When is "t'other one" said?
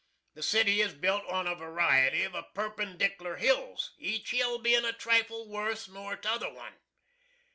6.15-6.79